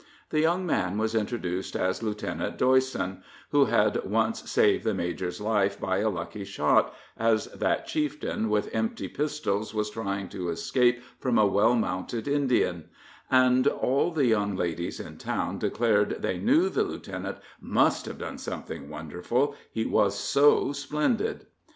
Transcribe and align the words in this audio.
The 0.31 0.39
young 0.39 0.65
man 0.65 0.97
was 0.97 1.13
introduced 1.13 1.75
as 1.75 2.01
Lieutenant 2.01 2.57
Doyson, 2.57 3.21
who 3.51 3.65
had 3.65 4.03
once 4.03 4.49
saved 4.49 4.83
the 4.83 4.95
major's 4.95 5.39
life 5.39 5.79
by 5.79 5.99
a 5.99 6.09
lucky 6.09 6.43
shot, 6.43 6.91
as 7.19 7.45
that 7.53 7.85
chieftain, 7.85 8.49
with 8.49 8.73
empty 8.73 9.07
pistols, 9.07 9.75
was 9.75 9.91
trying 9.91 10.27
to 10.29 10.49
escape 10.49 11.03
from 11.19 11.37
a 11.37 11.45
well 11.45 11.75
mounted 11.75 12.27
Indian; 12.27 12.85
and 13.29 13.67
all 13.67 14.09
the 14.09 14.25
young 14.25 14.55
ladies 14.55 14.99
in 14.99 15.19
town 15.19 15.59
declared 15.59 16.23
they 16.23 16.39
knew 16.39 16.67
the 16.69 16.81
lieutenant 16.81 17.37
must 17.59 18.07
have 18.07 18.17
done 18.17 18.39
something 18.39 18.89
wonderful, 18.89 19.53
he 19.71 19.85
was 19.85 20.17
so 20.17 20.71
splendid. 20.71 21.45